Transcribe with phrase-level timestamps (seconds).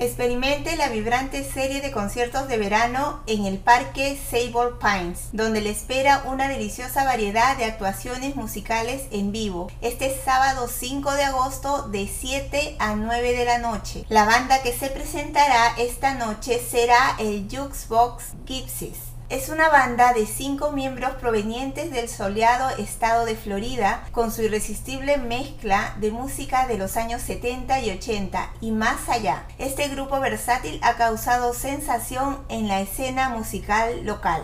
[0.00, 5.70] Experimente la vibrante serie de conciertos de verano en el Parque Sable Pines, donde le
[5.70, 9.72] espera una deliciosa variedad de actuaciones musicales en vivo.
[9.80, 14.04] Este sábado 5 de agosto de 7 a 9 de la noche.
[14.08, 19.17] La banda que se presentará esta noche será el Jukebox Gypsies.
[19.30, 25.18] Es una banda de cinco miembros provenientes del soleado estado de Florida, con su irresistible
[25.18, 29.44] mezcla de música de los años 70 y 80 y más allá.
[29.58, 34.42] Este grupo versátil ha causado sensación en la escena musical local.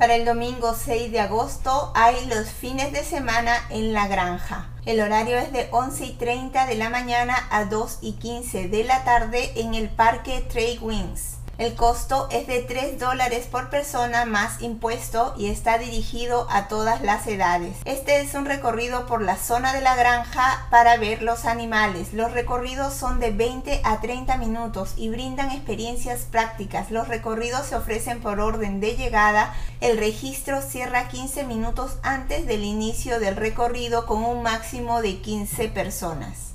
[0.00, 4.70] Para el domingo 6 de agosto hay los fines de semana en la granja.
[4.86, 8.84] El horario es de 11 y 30 de la mañana a 2 y 15 de
[8.84, 11.39] la tarde en el Parque Trade Winds.
[11.60, 17.02] El costo es de 3 dólares por persona más impuesto y está dirigido a todas
[17.02, 17.76] las edades.
[17.84, 22.14] Este es un recorrido por la zona de la granja para ver los animales.
[22.14, 26.90] Los recorridos son de 20 a 30 minutos y brindan experiencias prácticas.
[26.90, 29.54] Los recorridos se ofrecen por orden de llegada.
[29.82, 35.68] El registro cierra 15 minutos antes del inicio del recorrido con un máximo de 15
[35.68, 36.54] personas.